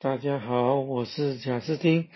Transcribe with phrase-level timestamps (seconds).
[0.00, 2.06] 大家好，我是贾斯汀，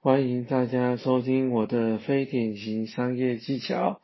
[0.00, 4.00] 欢迎大家收听我的非典型商业技巧。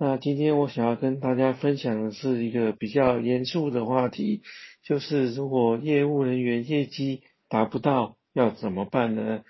[0.00, 4.42] 那今天我想要跟大家分享的是一个比较严肃的话题，
[4.82, 9.44] 就是如果业务人员业绩达不到，要怎么办呢？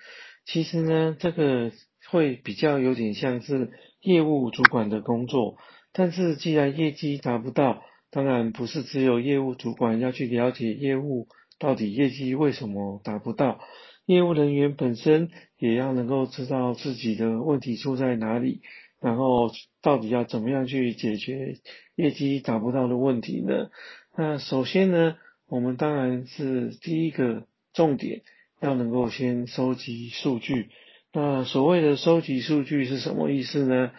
[0.45, 1.71] 其实呢，这个
[2.11, 5.57] 会比较有点像是业务主管的工作，
[5.91, 7.81] 但是既然业绩达不到，
[8.11, 11.27] 当然不是只有业务主管要去了解业务。
[11.59, 13.59] 到底业绩为什么达不到？
[14.05, 18.61] 业务人员本身也要能够知道自己的问题出在哪里，
[18.99, 19.49] 然后
[19.81, 21.55] 到底要怎么样去解决
[21.95, 23.69] 业绩达不到的问题呢？
[24.17, 25.15] 那首先呢，
[25.47, 28.23] 我们当然是第一个重点
[28.59, 30.67] 要能够先收集数据。
[31.13, 33.91] 那所谓的收集数据是什么意思呢？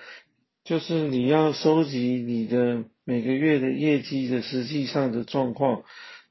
[0.64, 5.82] 就是你要收集你的每个月的业绩的实际上的状况。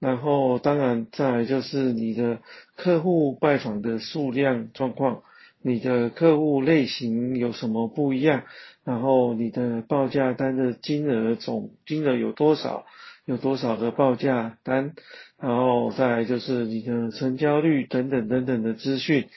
[0.04, 2.40] 然后，当然，再来就是你的
[2.76, 5.24] 客户拜访的数量状况，
[5.62, 8.44] 你的客户类型有什么不一样？
[8.84, 12.86] 然后你的报价单的金额总金额有多少？
[13.24, 14.94] 有多少个报价单？
[15.40, 19.30] 然后再来就是你的成交率等等等等的资讯。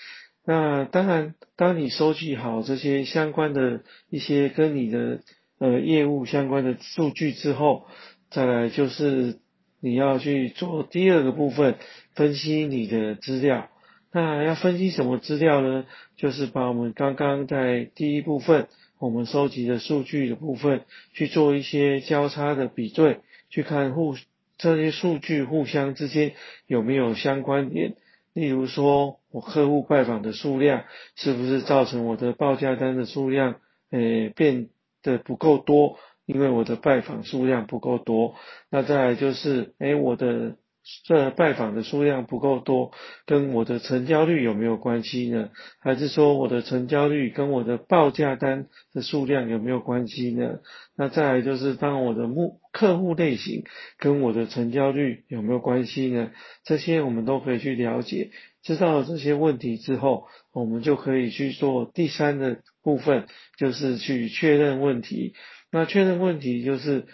[0.45, 5.21] 那当然，当你收集好这些相关的一些跟你的
[5.61, 7.87] 呃业务相关的数据之后，
[8.33, 9.39] 再来就是。
[9.87, 11.77] 你要去做第二个部分，
[12.17, 13.69] 分析你的资料。
[14.11, 15.85] 那要分析什么资料呢？
[16.17, 18.67] 就是把我们刚刚在第一部分
[18.99, 20.81] 我们收集的数据的部分
[21.13, 24.17] 去做一些交叉的比对，去看互
[24.59, 26.33] 这些数据互相之间
[26.67, 27.95] 有没有相关点。
[28.33, 30.83] 例如说，我客户拜访的数量
[31.15, 33.61] 是不是造成我的报价单的数量
[33.93, 34.69] 诶变
[35.05, 35.97] 得不够多？
[36.27, 38.35] 因为我的拜访数量不够多，
[38.71, 40.57] 那再来就是，哎，我的
[41.05, 42.93] 这拜访的数量不够多，
[43.27, 45.51] 跟我的成交率有没有关系呢？
[45.81, 50.59] 还是说我的成交率跟我的报价单的数量有没有关系呢？
[50.97, 53.65] 那再来就是，当我的目客户类型
[53.99, 56.31] 跟我的成交率有没有关系呢？
[56.65, 58.31] 这些我们都可以去了解，
[58.63, 63.27] 知道了这些问题之后，我们就可以去做第三的部分，
[63.59, 65.35] 就是去确认问题。
[65.77, 67.05] 那确认问题就是，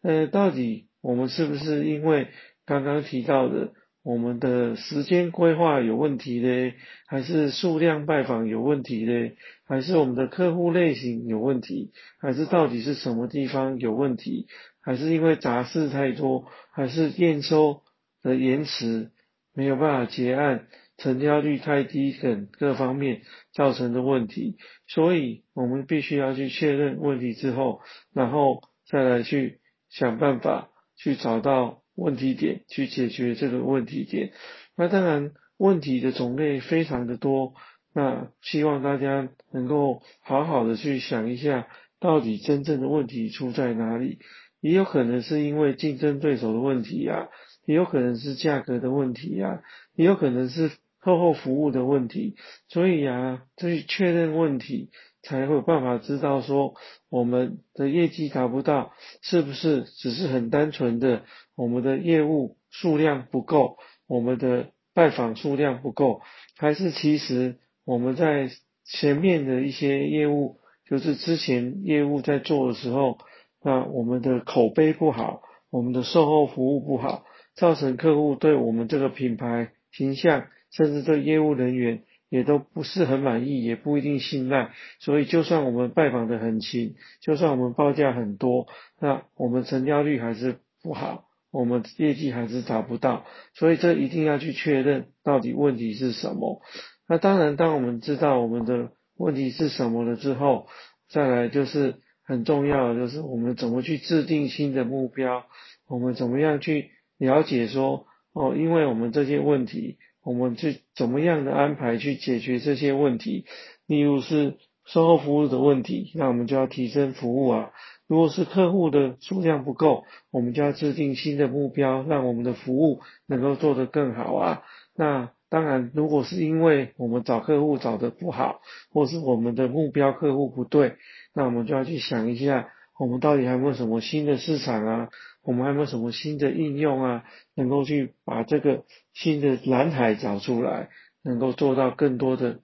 [0.00, 2.28] 呃，到底我们是不是因为
[2.64, 3.72] 刚刚提到的
[4.04, 6.74] 我们的时间规划有问题嘞，
[7.08, 9.36] 还是数量拜访有问题嘞，
[9.66, 14.46] 还是我们的客户类型有问题，还是到底是什么地方有问题，
[14.80, 17.82] 还是因为杂事太多，还是验收
[18.22, 19.10] 的延迟
[19.54, 20.68] 没有办法结案？
[20.96, 23.22] 成交率太低等各方面
[23.52, 24.56] 造成的问题，
[24.86, 27.80] 所以我们必须要去确认问题之后，
[28.12, 29.58] 然后再来去
[29.90, 34.32] 想办法去找到问题点，去解决这个问题点。
[34.76, 37.54] 那当然问题的种类非常的多，
[37.92, 41.66] 那希望大家能够好好的去想一下，
[41.98, 44.20] 到底真正的问题出在哪里？
[44.60, 47.28] 也有可能是因为竞争对手的问题呀，
[47.66, 49.60] 也有可能是价格的问题呀，
[49.96, 50.70] 也有可能是。
[51.04, 52.34] 售后服务的问题，
[52.68, 54.90] 所以啊，这确认问题
[55.22, 56.74] 才会有办法知道说
[57.10, 61.24] 我们的业绩达不到，是不是只是很单纯的
[61.56, 63.76] 我们的业务数量不够，
[64.06, 66.22] 我们的拜访数量不够，
[66.56, 68.48] 还是其实我们在
[68.84, 73.18] 前面的一些业务，就是之前业务在做的时候，
[73.62, 80.46] 那我们的口碑不好，我们的售后服务不好，造成客户对我们这个品牌形象。
[80.74, 88.66] 甚至对业务人员也都不是很满意，也不一定信赖，所以就算我们拜访的很勤，就算我们报价很多，
[89.00, 93.24] 那我们成交率还是不好，我们业绩还是达不到，
[93.54, 96.60] 所以这一定要去确认到底问题是什么。
[97.08, 100.66] 那当然，当我们知道我们的问题是什么了之后，
[101.08, 105.44] 再来就是很重要的，就是我们怎么去制定新的目标，
[105.86, 109.98] 我们怎么样去了解说，哦，因为我们这些问题。
[110.24, 113.44] 我们去怎么样的安排去解决这些问题？
[113.86, 114.54] 例如是
[114.86, 117.70] 售后服务的问题，那我们就要提升服务啊。
[118.06, 124.62] 如果是客户的数量不够，我们就要制定新的目标，让我们的服务能够做得更好啊。
[124.94, 128.60] 那当然，如果是因为我们找客户找得不好，
[128.90, 130.96] 或是我们的目标客户不对，
[131.34, 132.68] 那我们就要去想一下，
[132.98, 135.08] 我们到底还有没有什么新的市场啊？
[135.44, 137.24] 我们还有没有什么新的应用啊？
[137.54, 140.88] 能够去把这个新的蓝海找出来，
[141.22, 142.60] 能够做到更多的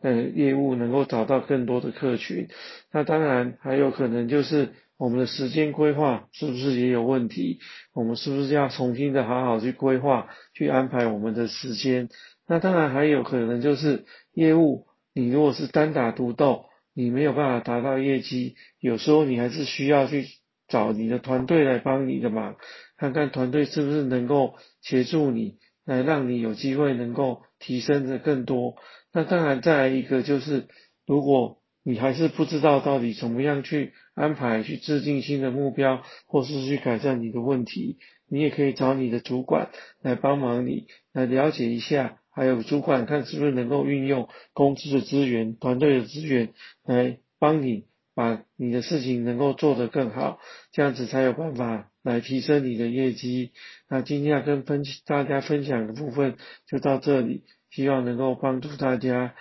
[0.00, 2.48] 呃业务能够找到更多的客群。
[2.90, 7.58] 那当然还有可能就是我们的时间规划是不是也有问题？
[7.92, 12.08] 我们是不是要重新的好好去规划，去安排我们的时间？
[12.48, 20.26] 那当然还有可能就是业务，你如果是单打独斗，你没有办法达到业绩，有时候你还是需要去
[20.72, 22.56] 找你的团队来帮你的忙，
[22.96, 28.76] 看看团队是不是能够协助你，来让你有机会能够提升的更多。
[29.12, 30.68] 那当然再来一个就是，
[31.06, 39.68] 如果你还是不知道到底怎么样去安排、去制定新的目标，或是去改善你的问题，你也可以找你的主管
[40.00, 42.16] 来帮忙你，来了解一下。
[42.34, 50.38] 还有主管看是不是能够运用公司的资源、团队的资源来帮你把你的事情能够做得更好，
[50.72, 53.52] 这样子才有办法来提升你的业绩。
[53.88, 56.36] 那今天要跟分大家分享的部分
[56.66, 59.34] 就到这里，希望能够帮助大家，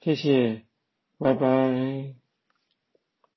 [0.00, 0.62] 谢谢，
[1.18, 2.25] 拜拜。